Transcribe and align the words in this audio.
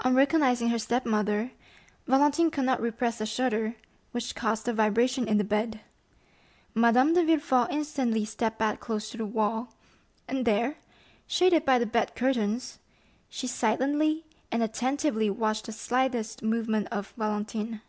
On 0.00 0.14
recognizing 0.14 0.68
her 0.68 0.78
step 0.78 1.06
mother, 1.06 1.52
Valentine 2.06 2.50
could 2.50 2.66
not 2.66 2.82
repress 2.82 3.18
a 3.18 3.24
shudder, 3.24 3.76
which 4.12 4.34
caused 4.34 4.68
a 4.68 4.74
vibration 4.74 5.26
in 5.26 5.38
the 5.38 5.42
bed. 5.42 5.80
Madame 6.74 7.14
de 7.14 7.24
Villefort 7.24 7.68
instantly 7.70 8.26
stepped 8.26 8.58
back 8.58 8.78
close 8.78 9.08
to 9.08 9.16
the 9.16 9.24
wall, 9.24 9.72
and 10.28 10.44
there, 10.44 10.76
shaded 11.26 11.64
by 11.64 11.78
the 11.78 11.86
bed 11.86 12.14
curtains, 12.14 12.78
she 13.30 13.46
silently 13.46 14.26
and 14.52 14.62
attentively 14.62 15.30
watched 15.30 15.64
the 15.64 15.72
slightest 15.72 16.42
movement 16.42 16.86
of 16.92 17.14
Valentine. 17.16 17.80